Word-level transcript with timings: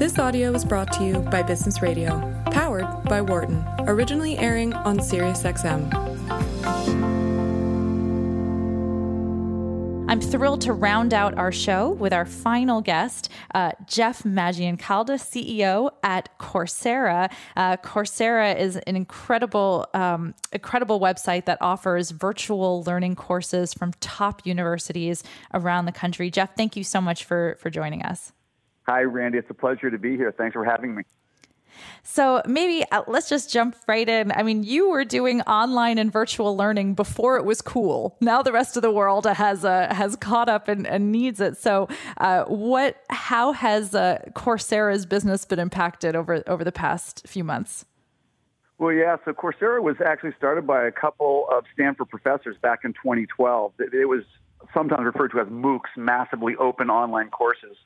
This 0.00 0.18
audio 0.18 0.50
was 0.50 0.64
brought 0.64 0.90
to 0.94 1.04
you 1.04 1.18
by 1.18 1.42
Business 1.42 1.82
Radio, 1.82 2.42
powered 2.52 2.86
by 3.04 3.20
Wharton, 3.20 3.62
originally 3.80 4.38
airing 4.38 4.72
on 4.72 4.98
SiriusXM. 4.98 5.92
I'm 10.08 10.20
thrilled 10.22 10.62
to 10.62 10.72
round 10.72 11.12
out 11.12 11.34
our 11.36 11.52
show 11.52 11.90
with 11.90 12.14
our 12.14 12.24
final 12.24 12.80
guest, 12.80 13.28
uh, 13.54 13.72
Jeff 13.86 14.22
Maggioncalda, 14.22 15.18
CEO 15.20 15.90
at 16.02 16.30
Coursera. 16.38 17.30
Uh, 17.54 17.76
Coursera 17.76 18.58
is 18.58 18.76
an 18.76 18.96
incredible, 18.96 19.86
um, 19.92 20.34
incredible 20.50 20.98
website 20.98 21.44
that 21.44 21.58
offers 21.60 22.10
virtual 22.10 22.82
learning 22.84 23.16
courses 23.16 23.74
from 23.74 23.92
top 24.00 24.46
universities 24.46 25.22
around 25.52 25.84
the 25.84 25.92
country. 25.92 26.30
Jeff, 26.30 26.56
thank 26.56 26.74
you 26.74 26.84
so 26.84 27.02
much 27.02 27.24
for 27.24 27.58
for 27.60 27.68
joining 27.68 28.02
us. 28.02 28.32
Hi, 28.86 29.02
Randi. 29.02 29.38
It's 29.38 29.50
a 29.50 29.54
pleasure 29.54 29.90
to 29.90 29.98
be 29.98 30.16
here. 30.16 30.32
Thanks 30.32 30.54
for 30.54 30.64
having 30.64 30.94
me. 30.94 31.02
So 32.02 32.42
maybe 32.46 32.84
uh, 32.90 33.02
let's 33.06 33.28
just 33.28 33.52
jump 33.52 33.76
right 33.86 34.08
in. 34.08 34.32
I 34.32 34.42
mean, 34.42 34.62
you 34.62 34.90
were 34.90 35.04
doing 35.04 35.40
online 35.42 35.98
and 35.98 36.12
virtual 36.12 36.56
learning 36.56 36.94
before 36.94 37.36
it 37.36 37.44
was 37.44 37.62
cool. 37.62 38.16
Now 38.20 38.42
the 38.42 38.52
rest 38.52 38.76
of 38.76 38.82
the 38.82 38.90
world 38.90 39.26
has 39.26 39.64
uh, 39.64 39.94
has 39.94 40.16
caught 40.16 40.48
up 40.48 40.68
and, 40.68 40.86
and 40.86 41.12
needs 41.12 41.40
it. 41.40 41.56
So, 41.56 41.88
uh, 42.18 42.44
what? 42.44 42.96
How 43.10 43.52
has 43.52 43.94
uh, 43.94 44.18
Coursera's 44.34 45.06
business 45.06 45.44
been 45.44 45.58
impacted 45.58 46.16
over 46.16 46.42
over 46.46 46.64
the 46.64 46.72
past 46.72 47.26
few 47.26 47.44
months? 47.44 47.84
Well, 48.78 48.92
yeah. 48.92 49.16
So 49.24 49.32
Coursera 49.32 49.82
was 49.82 49.96
actually 50.04 50.32
started 50.38 50.66
by 50.66 50.86
a 50.86 50.92
couple 50.92 51.46
of 51.52 51.64
Stanford 51.74 52.08
professors 52.08 52.56
back 52.62 52.80
in 52.82 52.94
2012. 52.94 53.74
It 53.92 54.08
was 54.08 54.24
sometimes 54.72 55.04
referred 55.04 55.32
to 55.32 55.40
as 55.40 55.48
MOOCs, 55.48 55.96
massively 55.96 56.56
open 56.56 56.88
online 56.88 57.28
courses, 57.28 57.76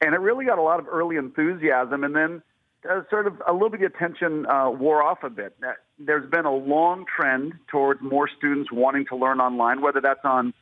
and 0.00 0.14
it 0.14 0.18
really 0.18 0.44
got 0.44 0.58
a 0.58 0.62
lot 0.62 0.80
of 0.80 0.86
early 0.88 1.16
enthusiasm. 1.16 2.04
And 2.04 2.14
then 2.14 2.42
uh, 2.88 3.02
sort 3.10 3.26
of 3.26 3.40
a 3.46 3.52
little 3.52 3.70
bit 3.70 3.82
of 3.82 3.92
attention 3.94 4.46
uh, 4.46 4.70
wore 4.70 5.02
off 5.02 5.22
a 5.22 5.30
bit. 5.30 5.56
There's 5.98 6.28
been 6.30 6.44
a 6.44 6.54
long 6.54 7.06
trend 7.06 7.54
towards 7.68 8.02
more 8.02 8.28
students 8.28 8.70
wanting 8.70 9.06
to 9.06 9.16
learn 9.16 9.40
online, 9.40 9.80
whether 9.80 10.00
that's 10.00 10.24
on 10.24 10.52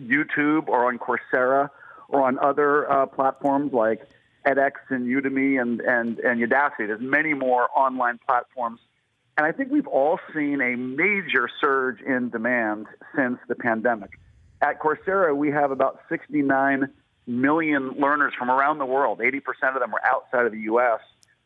YouTube 0.00 0.68
or 0.68 0.86
on 0.86 0.98
Coursera 0.98 1.70
or 2.08 2.22
on 2.22 2.38
other 2.38 2.90
uh, 2.90 3.06
platforms 3.06 3.72
like 3.72 4.08
edX 4.46 4.72
and 4.90 5.06
Udemy 5.06 5.60
and, 5.60 5.80
and, 5.80 6.18
and 6.18 6.40
Udacity. 6.40 6.86
There's 6.86 7.00
many 7.00 7.34
more 7.34 7.68
online 7.74 8.18
platforms. 8.26 8.80
And 9.36 9.46
I 9.46 9.52
think 9.52 9.72
we've 9.72 9.86
all 9.88 10.20
seen 10.32 10.60
a 10.60 10.76
major 10.76 11.48
surge 11.60 12.00
in 12.00 12.30
demand 12.30 12.86
since 13.16 13.38
the 13.48 13.56
pandemic. 13.56 14.10
At 14.60 14.80
Coursera, 14.80 15.34
we 15.34 15.50
have 15.50 15.72
about 15.72 16.00
69 16.08 16.88
million 17.26 17.90
learners 17.98 18.32
from 18.38 18.50
around 18.50 18.78
the 18.78 18.86
world. 18.86 19.20
80% 19.20 19.38
of 19.74 19.80
them 19.80 19.94
are 19.94 20.02
outside 20.04 20.46
of 20.46 20.52
the 20.52 20.60
U.S 20.60 21.00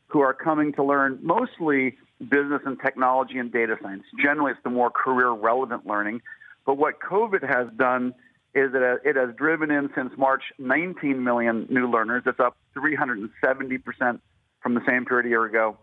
who 0.08 0.20
are 0.20 0.34
coming 0.34 0.72
to 0.72 0.82
learn 0.82 1.18
mostly 1.22 1.96
business 2.18 2.62
and 2.66 2.78
technology 2.80 3.38
and 3.38 3.52
data 3.52 3.76
science. 3.80 4.04
Generally, 4.20 4.52
it's 4.52 4.60
the 4.64 4.70
more 4.70 4.90
career 4.90 5.30
relevant 5.30 5.86
learning. 5.86 6.22
But 6.66 6.76
what 6.76 7.00
COVID 7.00 7.46
has 7.48 7.68
done 7.76 8.14
is 8.54 8.72
that 8.72 9.00
it 9.04 9.16
has 9.16 9.34
driven 9.36 9.70
in 9.70 9.90
since 9.94 10.10
March 10.16 10.42
19 10.58 11.22
million 11.22 11.66
new 11.70 11.88
learners. 11.90 12.22
That's 12.24 12.40
up 12.40 12.56
370% 12.76 14.20
from 14.60 14.74
the 14.74 14.80
same 14.88 15.04
period 15.04 15.26
a 15.26 15.28
year 15.28 15.44
ago. 15.44 15.76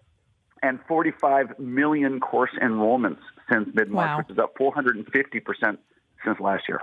And 0.61 0.79
45 0.87 1.59
million 1.59 2.19
course 2.19 2.51
enrollments 2.61 3.19
since 3.51 3.69
mid 3.73 3.89
March, 3.89 4.07
wow. 4.07 4.17
which 4.17 4.31
is 4.31 4.39
up 4.39 4.57
450% 4.57 5.77
since 6.25 6.39
last 6.39 6.63
year. 6.67 6.81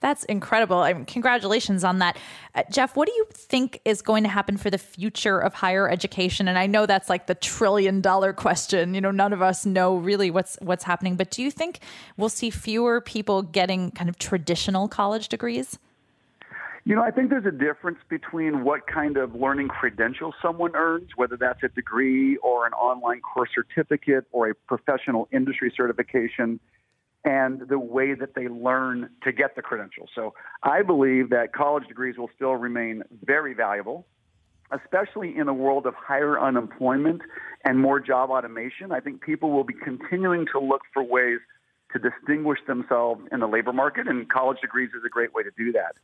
That's 0.00 0.24
incredible. 0.24 0.78
I 0.78 0.92
mean, 0.92 1.04
congratulations 1.04 1.84
on 1.84 1.98
that. 1.98 2.16
Uh, 2.54 2.62
Jeff, 2.70 2.96
what 2.96 3.08
do 3.08 3.14
you 3.14 3.26
think 3.32 3.80
is 3.84 4.02
going 4.02 4.22
to 4.24 4.28
happen 4.28 4.56
for 4.56 4.70
the 4.70 4.78
future 4.78 5.38
of 5.38 5.54
higher 5.54 5.88
education? 5.88 6.48
And 6.48 6.58
I 6.58 6.66
know 6.66 6.86
that's 6.86 7.08
like 7.08 7.26
the 7.26 7.34
trillion 7.34 8.00
dollar 8.00 8.32
question. 8.32 8.94
You 8.94 9.00
know, 9.00 9.10
none 9.10 9.32
of 9.32 9.42
us 9.42 9.64
know 9.64 9.96
really 9.96 10.30
what's 10.30 10.58
what's 10.60 10.84
happening, 10.84 11.16
but 11.16 11.30
do 11.30 11.42
you 11.42 11.50
think 11.50 11.80
we'll 12.16 12.28
see 12.28 12.50
fewer 12.50 13.00
people 13.00 13.42
getting 13.42 13.90
kind 13.90 14.08
of 14.08 14.18
traditional 14.18 14.88
college 14.88 15.28
degrees? 15.28 15.78
You 16.86 16.94
know, 16.94 17.02
I 17.02 17.10
think 17.10 17.30
there's 17.30 17.46
a 17.46 17.50
difference 17.50 17.98
between 18.08 18.62
what 18.62 18.86
kind 18.86 19.16
of 19.16 19.34
learning 19.34 19.66
credentials 19.66 20.34
someone 20.40 20.76
earns, 20.76 21.10
whether 21.16 21.36
that's 21.36 21.60
a 21.64 21.68
degree 21.68 22.36
or 22.36 22.64
an 22.64 22.74
online 22.74 23.20
course 23.22 23.50
certificate 23.52 24.24
or 24.30 24.50
a 24.50 24.54
professional 24.54 25.26
industry 25.32 25.72
certification 25.76 26.60
and 27.26 27.62
the 27.68 27.78
way 27.78 28.14
that 28.14 28.36
they 28.36 28.46
learn 28.46 29.10
to 29.24 29.32
get 29.32 29.56
the 29.56 29.62
credentials. 29.62 30.08
So 30.14 30.32
I 30.62 30.82
believe 30.82 31.30
that 31.30 31.52
college 31.52 31.86
degrees 31.88 32.16
will 32.16 32.30
still 32.36 32.54
remain 32.54 33.02
very 33.24 33.52
valuable, 33.52 34.06
especially 34.70 35.36
in 35.36 35.48
a 35.48 35.52
world 35.52 35.86
of 35.86 35.94
higher 35.94 36.40
unemployment 36.40 37.22
and 37.64 37.80
more 37.80 37.98
job 37.98 38.30
automation. 38.30 38.92
I 38.92 39.00
think 39.00 39.22
people 39.22 39.50
will 39.50 39.64
be 39.64 39.74
continuing 39.74 40.46
to 40.52 40.60
look 40.60 40.82
for 40.94 41.02
ways 41.02 41.40
to 41.92 41.98
distinguish 41.98 42.60
themselves 42.68 43.22
in 43.32 43.40
the 43.40 43.48
labor 43.48 43.72
market, 43.72 44.06
and 44.06 44.28
college 44.30 44.60
degrees 44.60 44.90
is 44.96 45.02
a 45.04 45.08
great 45.08 45.34
way 45.34 45.42
to 45.42 45.50
do 45.58 45.72
that. 45.72 45.96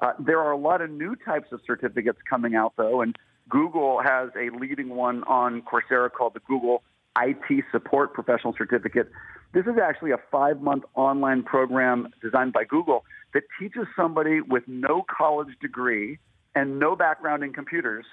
Uh, 0.00 0.12
there 0.20 0.40
are 0.40 0.52
a 0.52 0.56
lot 0.56 0.80
of 0.80 0.90
new 0.90 1.16
types 1.16 1.50
of 1.50 1.60
certificates 1.66 2.18
coming 2.28 2.54
out, 2.54 2.72
though, 2.76 3.00
and 3.00 3.16
Google 3.48 4.00
has 4.00 4.30
a 4.36 4.50
leading 4.56 4.90
one 4.90 5.24
on 5.24 5.62
Coursera 5.62 6.10
called 6.12 6.34
the 6.34 6.40
Google 6.40 6.84
IT 7.20 7.64
Support 7.72 8.14
Professional 8.14 8.54
Certificate. 8.56 9.10
This 9.52 9.64
is 9.66 9.78
actually 9.82 10.10
a 10.12 10.18
five 10.30 10.60
month 10.60 10.84
online 10.94 11.42
program 11.42 12.08
designed 12.22 12.52
by 12.52 12.64
Google 12.64 13.04
that 13.34 13.42
teaches 13.58 13.86
somebody 13.96 14.40
with 14.40 14.64
no 14.66 15.04
college 15.08 15.54
degree 15.60 16.18
and 16.54 16.78
no 16.78 16.96
background 16.96 17.42
in 17.42 17.52
computers 17.52 18.04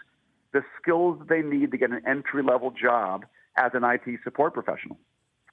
the 0.54 0.64
skills 0.82 1.20
they 1.28 1.42
need 1.42 1.72
to 1.72 1.78
get 1.78 1.92
an 1.92 2.02
entry 2.08 2.42
level 2.42 2.72
job 2.72 3.26
as 3.58 3.72
an 3.74 3.84
IT 3.84 4.20
support 4.24 4.54
professional. 4.54 4.98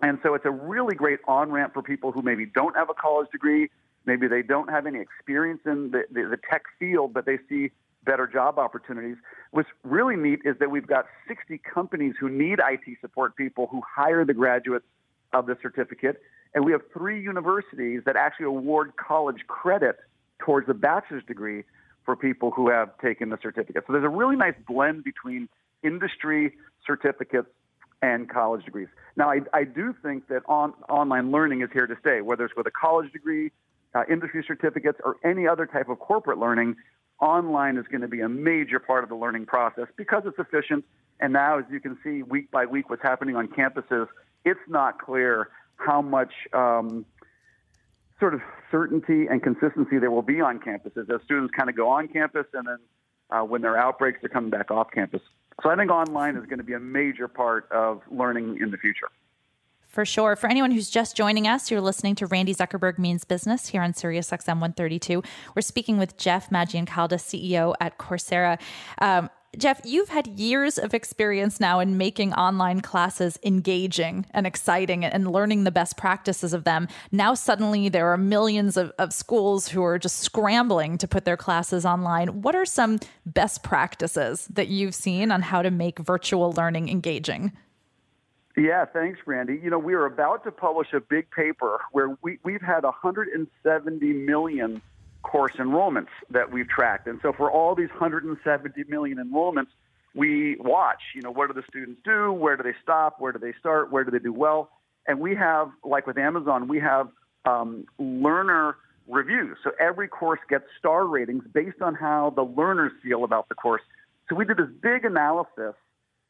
And 0.00 0.18
so 0.22 0.34
it's 0.34 0.44
a 0.44 0.50
really 0.50 0.94
great 0.94 1.18
on 1.26 1.50
ramp 1.50 1.74
for 1.74 1.82
people 1.82 2.12
who 2.12 2.22
maybe 2.22 2.46
don't 2.46 2.76
have 2.76 2.88
a 2.88 2.94
college 2.94 3.28
degree, 3.32 3.68
maybe 4.06 4.28
they 4.28 4.42
don't 4.42 4.70
have 4.70 4.86
any 4.86 5.00
experience 5.00 5.60
in 5.66 5.90
the, 5.90 6.04
the, 6.10 6.28
the 6.30 6.38
tech 6.48 6.62
field, 6.78 7.12
but 7.12 7.26
they 7.26 7.38
see 7.48 7.72
better 8.04 8.26
job 8.26 8.58
opportunities. 8.58 9.16
What's 9.50 9.68
really 9.84 10.16
neat 10.16 10.40
is 10.44 10.56
that 10.58 10.70
we've 10.70 10.86
got 10.86 11.06
60 11.28 11.58
companies 11.58 12.14
who 12.18 12.28
need 12.28 12.58
IT 12.58 12.98
support 13.00 13.36
people 13.36 13.68
who 13.70 13.82
hire 13.88 14.24
the 14.24 14.34
graduates 14.34 14.84
of 15.32 15.46
the 15.46 15.56
certificate. 15.62 16.20
And 16.54 16.64
we 16.64 16.72
have 16.72 16.82
three 16.92 17.22
universities 17.22 18.02
that 18.04 18.16
actually 18.16 18.46
award 18.46 18.92
college 18.96 19.46
credit 19.46 19.96
towards 20.38 20.68
a 20.68 20.74
bachelor's 20.74 21.24
degree 21.24 21.64
for 22.04 22.16
people 22.16 22.50
who 22.50 22.68
have 22.68 22.98
taken 22.98 23.30
the 23.30 23.38
certificate. 23.42 23.84
So 23.86 23.92
there's 23.92 24.04
a 24.04 24.08
really 24.08 24.36
nice 24.36 24.54
blend 24.66 25.04
between 25.04 25.48
industry 25.82 26.54
certificates 26.86 27.48
and 28.02 28.28
college 28.28 28.64
degrees. 28.64 28.88
Now, 29.16 29.30
I, 29.30 29.40
I 29.52 29.64
do 29.64 29.94
think 30.02 30.28
that 30.28 30.42
on, 30.46 30.74
online 30.88 31.30
learning 31.30 31.62
is 31.62 31.68
here 31.72 31.86
to 31.86 31.96
stay, 32.00 32.20
whether 32.20 32.44
it's 32.44 32.56
with 32.56 32.66
a 32.66 32.72
college 32.72 33.12
degree, 33.12 33.52
uh, 33.94 34.02
industry 34.10 34.44
certificates, 34.46 34.98
or 35.04 35.16
any 35.24 35.46
other 35.46 35.66
type 35.66 35.88
of 35.88 36.00
corporate 36.00 36.38
learning 36.38 36.76
online 37.22 37.78
is 37.78 37.86
going 37.86 38.02
to 38.02 38.08
be 38.08 38.20
a 38.20 38.28
major 38.28 38.78
part 38.78 39.04
of 39.04 39.08
the 39.08 39.16
learning 39.16 39.46
process 39.46 39.86
because 39.96 40.24
it's 40.26 40.38
efficient. 40.38 40.84
And 41.20 41.32
now, 41.32 41.58
as 41.58 41.64
you 41.70 41.80
can 41.80 41.96
see 42.02 42.22
week 42.22 42.50
by 42.50 42.66
week, 42.66 42.90
what's 42.90 43.02
happening 43.02 43.36
on 43.36 43.46
campuses, 43.46 44.08
it's 44.44 44.60
not 44.68 45.00
clear 45.00 45.48
how 45.76 46.02
much 46.02 46.32
um, 46.52 47.06
sort 48.18 48.34
of 48.34 48.40
certainty 48.70 49.26
and 49.30 49.42
consistency 49.42 49.98
there 49.98 50.10
will 50.10 50.22
be 50.22 50.40
on 50.40 50.58
campuses 50.58 51.08
as 51.08 51.22
students 51.24 51.54
kind 51.56 51.70
of 51.70 51.76
go 51.76 51.88
on 51.88 52.08
campus 52.08 52.46
and 52.52 52.66
then 52.66 52.78
uh, 53.30 53.40
when 53.40 53.62
there 53.62 53.72
are 53.72 53.78
outbreaks, 53.78 54.18
they're 54.20 54.28
coming 54.28 54.50
back 54.50 54.70
off 54.70 54.88
campus. 54.92 55.22
So 55.62 55.70
I 55.70 55.76
think 55.76 55.90
online 55.90 56.36
is 56.36 56.44
going 56.46 56.58
to 56.58 56.64
be 56.64 56.74
a 56.74 56.80
major 56.80 57.28
part 57.28 57.70
of 57.70 58.02
learning 58.10 58.58
in 58.60 58.70
the 58.70 58.76
future. 58.76 59.08
For 59.92 60.06
sure. 60.06 60.36
For 60.36 60.48
anyone 60.48 60.70
who's 60.70 60.88
just 60.88 61.14
joining 61.14 61.46
us, 61.46 61.70
you're 61.70 61.82
listening 61.82 62.14
to 62.14 62.26
Randi 62.26 62.54
Zuckerberg 62.54 62.98
Means 62.98 63.26
Business 63.26 63.68
here 63.68 63.82
on 63.82 63.92
Sirius 63.92 64.30
XM 64.30 64.54
132. 64.54 65.22
We're 65.54 65.60
speaking 65.60 65.98
with 65.98 66.16
Jeff 66.16 66.48
Maggioncalda, 66.48 67.18
CEO 67.18 67.74
at 67.78 67.98
Coursera. 67.98 68.58
Um, 69.02 69.28
Jeff, 69.58 69.82
you've 69.84 70.08
had 70.08 70.28
years 70.28 70.78
of 70.78 70.94
experience 70.94 71.60
now 71.60 71.78
in 71.78 71.98
making 71.98 72.32
online 72.32 72.80
classes 72.80 73.38
engaging 73.44 74.24
and 74.30 74.46
exciting 74.46 75.04
and 75.04 75.30
learning 75.30 75.64
the 75.64 75.70
best 75.70 75.98
practices 75.98 76.54
of 76.54 76.64
them. 76.64 76.88
Now, 77.10 77.34
suddenly, 77.34 77.90
there 77.90 78.10
are 78.10 78.16
millions 78.16 78.78
of, 78.78 78.92
of 78.98 79.12
schools 79.12 79.68
who 79.68 79.84
are 79.84 79.98
just 79.98 80.20
scrambling 80.20 80.96
to 80.96 81.06
put 81.06 81.26
their 81.26 81.36
classes 81.36 81.84
online. 81.84 82.40
What 82.40 82.54
are 82.54 82.64
some 82.64 82.98
best 83.26 83.62
practices 83.62 84.46
that 84.46 84.68
you've 84.68 84.94
seen 84.94 85.30
on 85.30 85.42
how 85.42 85.60
to 85.60 85.70
make 85.70 85.98
virtual 85.98 86.52
learning 86.52 86.88
engaging? 86.88 87.52
Yeah, 88.56 88.84
thanks, 88.84 89.18
Randi. 89.26 89.58
You 89.62 89.70
know, 89.70 89.78
we 89.78 89.94
are 89.94 90.04
about 90.04 90.44
to 90.44 90.52
publish 90.52 90.92
a 90.92 91.00
big 91.00 91.30
paper 91.30 91.80
where 91.92 92.16
we, 92.22 92.38
we've 92.44 92.60
had 92.60 92.84
170 92.84 94.12
million 94.12 94.82
course 95.22 95.54
enrollments 95.54 96.08
that 96.30 96.52
we've 96.52 96.68
tracked. 96.68 97.06
And 97.06 97.18
so 97.22 97.32
for 97.32 97.50
all 97.50 97.74
these 97.74 97.88
170 97.90 98.84
million 98.88 99.18
enrollments, 99.18 99.68
we 100.14 100.56
watch, 100.56 101.00
you 101.14 101.22
know, 101.22 101.30
what 101.30 101.46
do 101.48 101.54
the 101.54 101.66
students 101.68 102.00
do? 102.04 102.32
Where 102.32 102.56
do 102.56 102.62
they 102.62 102.74
stop? 102.82 103.20
Where 103.20 103.32
do 103.32 103.38
they 103.38 103.54
start? 103.58 103.90
Where 103.90 104.04
do 104.04 104.10
they 104.10 104.18
do 104.18 104.32
well? 104.32 104.70
And 105.06 105.20
we 105.20 105.34
have, 105.34 105.70
like 105.82 106.06
with 106.06 106.18
Amazon, 106.18 106.68
we 106.68 106.80
have 106.80 107.08
um, 107.46 107.86
learner 107.98 108.76
reviews. 109.08 109.56
So 109.64 109.70
every 109.80 110.08
course 110.08 110.40
gets 110.48 110.64
star 110.78 111.06
ratings 111.06 111.44
based 111.52 111.80
on 111.80 111.94
how 111.94 112.30
the 112.36 112.42
learners 112.42 112.92
feel 113.02 113.24
about 113.24 113.48
the 113.48 113.54
course. 113.54 113.82
So 114.28 114.36
we 114.36 114.44
did 114.44 114.58
this 114.58 114.68
big 114.82 115.04
analysis 115.04 115.74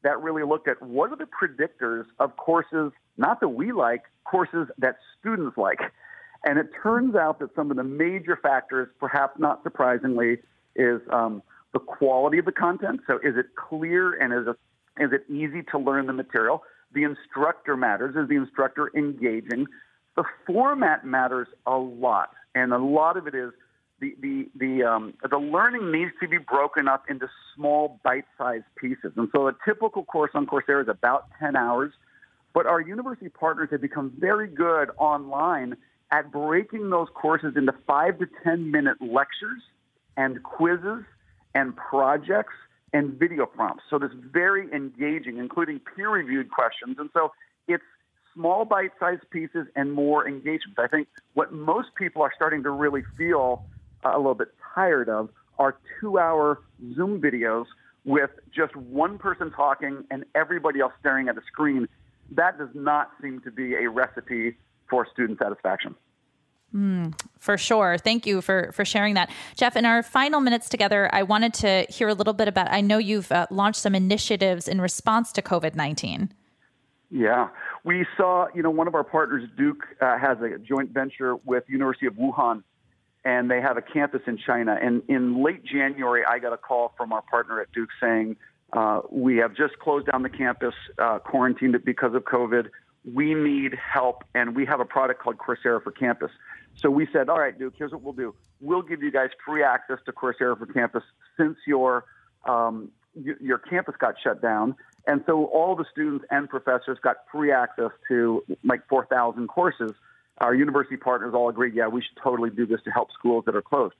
that 0.02 0.20
really 0.20 0.44
looked 0.44 0.68
at 0.68 0.82
what 0.82 1.10
are 1.10 1.16
the 1.16 1.26
predictors 1.26 2.04
of 2.18 2.36
courses, 2.36 2.92
not 3.16 3.40
that 3.40 3.48
we 3.48 3.72
like, 3.72 4.02
courses 4.24 4.68
that 4.78 4.96
students 5.18 5.56
like. 5.56 5.78
And 6.44 6.58
it 6.58 6.70
turns 6.82 7.14
out 7.14 7.38
that 7.38 7.54
some 7.54 7.70
of 7.70 7.76
the 7.76 7.84
major 7.84 8.38
factors, 8.42 8.88
perhaps 8.98 9.38
not 9.38 9.62
surprisingly, 9.62 10.38
is 10.74 11.00
um, 11.12 11.42
the 11.72 11.78
quality 11.78 12.38
of 12.38 12.44
the 12.44 12.52
content. 12.52 13.00
So 13.06 13.16
is 13.18 13.36
it 13.36 13.54
clear 13.54 14.12
and 14.20 14.32
is 14.32 14.48
it, 14.48 15.02
is 15.02 15.12
it 15.12 15.32
easy 15.32 15.62
to 15.70 15.78
learn 15.78 16.06
the 16.06 16.12
material? 16.12 16.64
The 16.92 17.04
instructor 17.04 17.76
matters. 17.76 18.16
Is 18.16 18.28
the 18.28 18.36
instructor 18.36 18.90
engaging? 18.96 19.66
The 20.16 20.24
format 20.46 21.06
matters 21.06 21.48
a 21.66 21.76
lot. 21.76 22.30
And 22.54 22.72
a 22.72 22.78
lot 22.78 23.16
of 23.16 23.26
it 23.26 23.34
is 23.34 23.52
the 24.02 24.16
the 24.20 24.48
the 24.56 24.82
um, 24.82 25.14
the 25.30 25.38
learning 25.38 25.92
needs 25.92 26.10
to 26.20 26.28
be 26.28 26.38
broken 26.38 26.88
up 26.88 27.04
into 27.08 27.28
small 27.54 28.00
bite-sized 28.02 28.64
pieces. 28.76 29.12
And 29.16 29.28
so 29.34 29.46
a 29.46 29.54
typical 29.64 30.04
course 30.04 30.32
on 30.34 30.46
Coursera 30.46 30.82
is 30.82 30.88
about 30.88 31.28
10 31.38 31.54
hours, 31.54 31.92
but 32.52 32.66
our 32.66 32.80
university 32.80 33.28
partners 33.28 33.68
have 33.70 33.80
become 33.80 34.12
very 34.18 34.48
good 34.48 34.90
online 34.98 35.76
at 36.10 36.32
breaking 36.32 36.90
those 36.90 37.06
courses 37.14 37.54
into 37.56 37.72
5 37.86 38.18
to 38.18 38.26
10 38.42 38.70
minute 38.72 38.96
lectures 39.00 39.62
and 40.16 40.42
quizzes 40.42 41.04
and 41.54 41.76
projects 41.76 42.54
and 42.92 43.14
video 43.14 43.46
prompts. 43.46 43.84
So 43.88 43.98
this 43.98 44.10
very 44.32 44.70
engaging, 44.72 45.38
including 45.38 45.80
peer-reviewed 45.94 46.50
questions. 46.50 46.96
And 46.98 47.08
so 47.14 47.32
it's 47.68 47.84
small 48.34 48.64
bite-sized 48.64 49.30
pieces 49.30 49.66
and 49.76 49.92
more 49.92 50.26
engagement. 50.26 50.78
I 50.78 50.88
think 50.88 51.08
what 51.34 51.52
most 51.52 51.88
people 51.96 52.20
are 52.20 52.32
starting 52.34 52.62
to 52.64 52.70
really 52.70 53.02
feel 53.16 53.64
a 54.04 54.16
little 54.16 54.34
bit 54.34 54.48
tired 54.74 55.08
of 55.08 55.30
are 55.58 55.76
two 56.00 56.18
hour 56.18 56.60
Zoom 56.94 57.20
videos 57.20 57.66
with 58.04 58.30
just 58.54 58.74
one 58.74 59.18
person 59.18 59.50
talking 59.50 60.04
and 60.10 60.24
everybody 60.34 60.80
else 60.80 60.92
staring 61.00 61.28
at 61.28 61.36
a 61.36 61.42
screen. 61.46 61.88
That 62.30 62.58
does 62.58 62.70
not 62.74 63.10
seem 63.20 63.40
to 63.42 63.50
be 63.50 63.74
a 63.74 63.88
recipe 63.88 64.56
for 64.88 65.06
student 65.12 65.38
satisfaction. 65.38 65.94
Mm, 66.74 67.18
for 67.38 67.58
sure. 67.58 67.98
Thank 67.98 68.26
you 68.26 68.40
for 68.40 68.72
for 68.72 68.84
sharing 68.84 69.12
that, 69.14 69.30
Jeff. 69.56 69.76
In 69.76 69.84
our 69.84 70.02
final 70.02 70.40
minutes 70.40 70.70
together, 70.70 71.10
I 71.12 71.22
wanted 71.22 71.52
to 71.54 71.86
hear 71.90 72.08
a 72.08 72.14
little 72.14 72.32
bit 72.32 72.48
about. 72.48 72.72
I 72.72 72.80
know 72.80 72.96
you've 72.96 73.30
uh, 73.30 73.46
launched 73.50 73.80
some 73.80 73.94
initiatives 73.94 74.66
in 74.68 74.80
response 74.80 75.32
to 75.32 75.42
COVID 75.42 75.74
nineteen. 75.74 76.32
Yeah, 77.10 77.48
we 77.84 78.06
saw. 78.16 78.46
You 78.54 78.62
know, 78.62 78.70
one 78.70 78.88
of 78.88 78.94
our 78.94 79.04
partners, 79.04 79.46
Duke, 79.54 79.84
uh, 80.00 80.18
has 80.18 80.38
a 80.40 80.58
joint 80.58 80.92
venture 80.92 81.36
with 81.36 81.64
University 81.68 82.06
of 82.06 82.14
Wuhan 82.14 82.62
and 83.24 83.50
they 83.50 83.60
have 83.60 83.76
a 83.76 83.82
campus 83.82 84.22
in 84.26 84.38
China. 84.38 84.76
And 84.80 85.02
in 85.08 85.42
late 85.42 85.64
January, 85.64 86.22
I 86.28 86.38
got 86.38 86.52
a 86.52 86.56
call 86.56 86.92
from 86.96 87.12
our 87.12 87.22
partner 87.22 87.60
at 87.60 87.70
Duke 87.72 87.90
saying, 88.00 88.36
uh, 88.72 89.02
we 89.10 89.36
have 89.36 89.54
just 89.54 89.78
closed 89.78 90.06
down 90.06 90.22
the 90.22 90.30
campus, 90.30 90.74
uh, 90.98 91.18
quarantined 91.18 91.74
it 91.74 91.84
because 91.84 92.14
of 92.14 92.24
COVID. 92.24 92.68
We 93.04 93.34
need 93.34 93.74
help, 93.74 94.24
and 94.34 94.56
we 94.56 94.64
have 94.66 94.80
a 94.80 94.84
product 94.84 95.20
called 95.20 95.36
Coursera 95.38 95.82
for 95.82 95.90
Campus. 95.90 96.30
So 96.76 96.90
we 96.90 97.06
said, 97.12 97.28
all 97.28 97.38
right, 97.38 97.56
Duke, 97.56 97.74
here's 97.76 97.92
what 97.92 98.02
we'll 98.02 98.14
do. 98.14 98.34
We'll 98.60 98.82
give 98.82 99.02
you 99.02 99.10
guys 99.10 99.30
free 99.44 99.62
access 99.62 99.98
to 100.06 100.12
Coursera 100.12 100.56
for 100.56 100.66
Campus 100.66 101.02
since 101.36 101.56
your 101.66 102.04
um, 102.46 102.90
your 103.14 103.58
campus 103.58 103.94
got 103.98 104.14
shut 104.22 104.40
down. 104.40 104.74
And 105.06 105.22
so 105.26 105.44
all 105.46 105.76
the 105.76 105.84
students 105.90 106.24
and 106.30 106.48
professors 106.48 106.98
got 107.02 107.16
free 107.30 107.52
access 107.52 107.90
to 108.08 108.42
like 108.64 108.88
4,000 108.88 109.48
courses 109.48 109.92
our 110.38 110.54
university 110.54 110.96
partners 110.96 111.34
all 111.34 111.48
agreed, 111.48 111.74
yeah, 111.74 111.88
we 111.88 112.00
should 112.00 112.16
totally 112.22 112.50
do 112.50 112.66
this 112.66 112.80
to 112.84 112.90
help 112.90 113.12
schools 113.12 113.44
that 113.46 113.54
are 113.54 113.62
closed. 113.62 113.94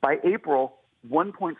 By 0.00 0.18
April, 0.24 0.78
1.6 1.10 1.54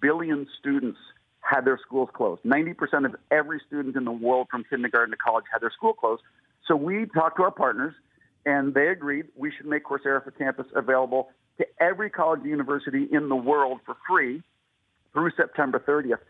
billion 0.00 0.46
students 0.58 0.98
had 1.40 1.64
their 1.64 1.78
schools 1.84 2.08
closed. 2.12 2.42
90% 2.42 3.06
of 3.06 3.16
every 3.30 3.60
student 3.66 3.96
in 3.96 4.04
the 4.04 4.12
world 4.12 4.48
from 4.50 4.64
kindergarten 4.64 5.10
to 5.10 5.16
college 5.16 5.44
had 5.52 5.60
their 5.60 5.70
school 5.70 5.92
closed. 5.92 6.22
So 6.66 6.76
we 6.76 7.06
talked 7.06 7.36
to 7.38 7.42
our 7.42 7.50
partners, 7.50 7.94
and 8.46 8.74
they 8.74 8.88
agreed 8.88 9.26
we 9.36 9.52
should 9.56 9.66
make 9.66 9.84
Coursera 9.84 10.22
for 10.22 10.30
Campus 10.30 10.66
available 10.74 11.30
to 11.58 11.66
every 11.80 12.10
college 12.10 12.40
and 12.40 12.50
university 12.50 13.06
in 13.10 13.28
the 13.28 13.36
world 13.36 13.80
for 13.84 13.96
free 14.08 14.42
through 15.12 15.30
September 15.36 15.78
30th. 15.78 16.20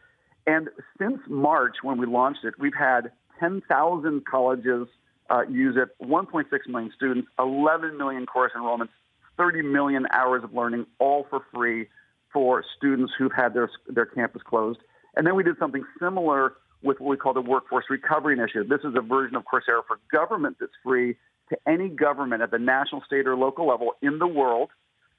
And 0.46 0.68
since 0.98 1.20
March, 1.28 1.76
when 1.82 1.98
we 1.98 2.06
launched 2.06 2.44
it, 2.44 2.54
we've 2.58 2.74
had 2.74 3.12
10,000 3.38 4.24
colleges 4.26 4.88
uh, 5.30 5.42
use 5.48 5.76
it. 5.76 5.88
1.6 6.04 6.44
million 6.68 6.92
students, 6.94 7.28
11 7.38 7.96
million 7.96 8.26
course 8.26 8.52
enrollments, 8.56 8.90
30 9.36 9.62
million 9.62 10.06
hours 10.12 10.44
of 10.44 10.52
learning, 10.52 10.86
all 10.98 11.26
for 11.30 11.42
free 11.54 11.88
for 12.32 12.64
students 12.76 13.12
who've 13.16 13.32
had 13.32 13.54
their 13.54 13.70
their 13.88 14.06
campus 14.06 14.42
closed. 14.42 14.80
And 15.16 15.26
then 15.26 15.34
we 15.34 15.42
did 15.42 15.58
something 15.58 15.84
similar 16.00 16.54
with 16.82 17.00
what 17.00 17.10
we 17.10 17.16
call 17.16 17.34
the 17.34 17.42
Workforce 17.42 17.84
Recovery 17.90 18.34
Initiative. 18.34 18.68
This 18.68 18.80
is 18.80 18.94
a 18.96 19.00
version 19.00 19.36
of 19.36 19.44
Coursera 19.44 19.82
for 19.86 20.00
government 20.10 20.56
that's 20.58 20.72
free 20.82 21.16
to 21.50 21.58
any 21.66 21.88
government 21.88 22.42
at 22.42 22.50
the 22.50 22.58
national, 22.58 23.02
state, 23.02 23.26
or 23.26 23.36
local 23.36 23.66
level 23.66 23.92
in 24.02 24.18
the 24.18 24.26
world. 24.26 24.70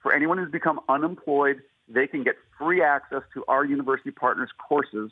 For 0.01 0.13
anyone 0.13 0.37
who's 0.37 0.51
become 0.51 0.79
unemployed, 0.89 1.61
they 1.87 2.07
can 2.07 2.23
get 2.23 2.35
free 2.57 2.81
access 2.81 3.21
to 3.33 3.45
our 3.47 3.63
university 3.63 4.11
partners' 4.11 4.49
courses 4.57 5.11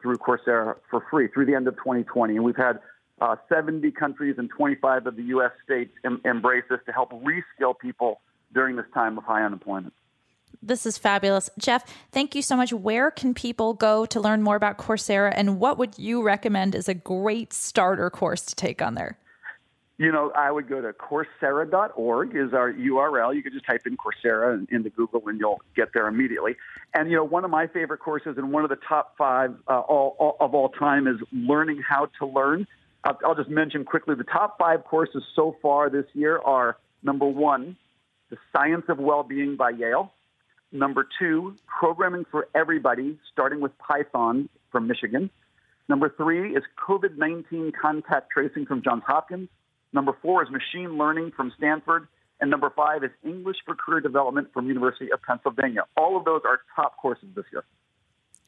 through 0.00 0.16
Coursera 0.16 0.76
for 0.90 1.04
free 1.10 1.28
through 1.28 1.46
the 1.46 1.54
end 1.54 1.68
of 1.68 1.76
2020. 1.76 2.34
And 2.36 2.44
we've 2.44 2.56
had 2.56 2.80
uh, 3.20 3.36
70 3.48 3.90
countries 3.92 4.36
and 4.38 4.50
25 4.50 5.06
of 5.06 5.16
the 5.16 5.22
U.S. 5.24 5.52
states 5.64 5.92
em- 6.04 6.20
embrace 6.24 6.64
this 6.68 6.80
to 6.86 6.92
help 6.92 7.12
reskill 7.12 7.78
people 7.78 8.20
during 8.52 8.76
this 8.76 8.86
time 8.92 9.18
of 9.18 9.24
high 9.24 9.42
unemployment. 9.42 9.94
This 10.62 10.86
is 10.86 10.96
fabulous. 10.96 11.50
Jeff, 11.58 11.84
thank 12.10 12.34
you 12.34 12.42
so 12.42 12.56
much. 12.56 12.72
Where 12.72 13.10
can 13.10 13.34
people 13.34 13.74
go 13.74 14.06
to 14.06 14.20
learn 14.20 14.42
more 14.42 14.56
about 14.56 14.78
Coursera, 14.78 15.32
and 15.34 15.60
what 15.60 15.78
would 15.78 15.98
you 15.98 16.22
recommend 16.22 16.74
as 16.74 16.88
a 16.88 16.94
great 16.94 17.52
starter 17.52 18.08
course 18.08 18.42
to 18.42 18.54
take 18.54 18.80
on 18.80 18.94
there? 18.94 19.18
You 19.96 20.10
know, 20.10 20.32
I 20.34 20.50
would 20.50 20.68
go 20.68 20.80
to 20.80 20.92
Coursera.org 20.92 22.34
is 22.34 22.52
our 22.52 22.72
URL. 22.72 23.34
You 23.34 23.42
could 23.44 23.52
just 23.52 23.64
type 23.64 23.82
in 23.86 23.96
Coursera 23.96 24.66
into 24.72 24.90
Google 24.90 25.22
and 25.28 25.38
you'll 25.38 25.60
get 25.76 25.90
there 25.94 26.08
immediately. 26.08 26.56
And, 26.94 27.08
you 27.08 27.16
know, 27.16 27.22
one 27.22 27.44
of 27.44 27.50
my 27.50 27.68
favorite 27.68 27.98
courses 27.98 28.36
and 28.36 28.50
one 28.50 28.64
of 28.64 28.70
the 28.70 28.78
top 28.88 29.14
five 29.16 29.54
uh, 29.68 29.80
all, 29.80 30.16
all, 30.18 30.36
of 30.40 30.52
all 30.52 30.70
time 30.70 31.06
is 31.06 31.20
Learning 31.32 31.80
How 31.80 32.08
to 32.18 32.26
Learn 32.26 32.66
I'll, 33.04 33.18
I'll 33.24 33.34
just 33.34 33.50
mention 33.50 33.84
quickly 33.84 34.14
the 34.14 34.24
top 34.24 34.58
five 34.58 34.84
courses 34.84 35.22
so 35.36 35.56
far 35.62 35.90
this 35.90 36.06
year 36.14 36.38
are 36.38 36.76
number 37.02 37.26
one, 37.26 37.76
The 38.30 38.36
Science 38.52 38.84
of 38.88 38.98
Well-Being 38.98 39.56
by 39.56 39.70
Yale. 39.70 40.12
Number 40.72 41.06
two, 41.18 41.54
Programming 41.66 42.24
for 42.30 42.48
Everybody, 42.54 43.18
starting 43.32 43.60
with 43.60 43.72
Python 43.78 44.48
from 44.72 44.88
Michigan. 44.88 45.30
Number 45.88 46.12
three 46.16 46.56
is 46.56 46.62
COVID 46.88 47.16
19 47.18 47.72
contact 47.80 48.30
tracing 48.30 48.66
from 48.66 48.82
Johns 48.82 49.02
Hopkins. 49.06 49.48
Number 49.92 50.16
four 50.22 50.42
is 50.42 50.48
machine 50.50 50.98
learning 50.98 51.32
from 51.36 51.52
Stanford. 51.56 52.08
And 52.40 52.50
number 52.50 52.70
five 52.74 53.04
is 53.04 53.10
English 53.22 53.58
for 53.64 53.76
Career 53.76 54.00
Development 54.00 54.48
from 54.52 54.66
University 54.66 55.12
of 55.12 55.22
Pennsylvania. 55.22 55.82
All 55.96 56.16
of 56.16 56.24
those 56.24 56.40
are 56.44 56.60
top 56.74 56.96
courses 56.96 57.28
this 57.36 57.44
year. 57.52 57.64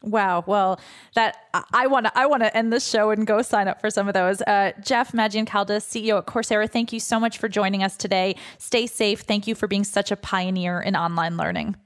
Wow. 0.03 0.45
Well, 0.47 0.79
that 1.15 1.37
I 1.73 1.87
want 1.87 2.07
to 2.07 2.19
I 2.19 2.27
want 2.27 2.43
to 2.43 2.57
end 2.57 2.73
this 2.73 2.89
show 2.89 3.11
and 3.11 3.27
go 3.27 3.43
sign 3.43 3.67
up 3.67 3.81
for 3.81 3.91
some 3.91 4.09
of 4.09 4.15
those. 4.15 4.41
Uh, 4.43 4.73
Jeff 4.85 5.13
Maggioncalda, 5.13 5.79
CEO 5.79 6.19
at 6.19 6.27
Coursera, 6.27 6.71
thank 6.71 6.93
you 6.93 7.01
so 7.01 7.19
much 7.19 7.39
for 7.39 7.49
joining 7.49 7.83
us 7.83 7.97
today. 7.97 8.37
Stay 8.59 8.87
safe. 8.87 9.21
Thank 9.21 9.47
you 9.47 9.55
for 9.55 9.67
being 9.67 9.85
such 9.85 10.11
a 10.11 10.17
pioneer 10.17 10.81
in 10.81 10.95
online 10.95 11.37
learning. 11.37 11.77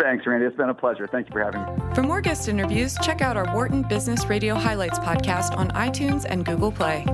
Thanks, 0.00 0.24
Randi. 0.26 0.46
It's 0.46 0.56
been 0.56 0.68
a 0.68 0.74
pleasure. 0.74 1.08
Thank 1.08 1.26
you 1.26 1.32
for 1.32 1.42
having 1.42 1.60
me. 1.62 1.94
For 1.94 2.02
more 2.02 2.20
guest 2.20 2.48
interviews, 2.48 2.96
check 3.02 3.20
out 3.20 3.36
our 3.36 3.52
Wharton 3.52 3.82
Business 3.82 4.26
Radio 4.26 4.54
Highlights 4.54 5.00
podcast 5.00 5.56
on 5.56 5.70
iTunes 5.70 6.24
and 6.28 6.46
Google 6.46 6.70
Play. 6.70 7.04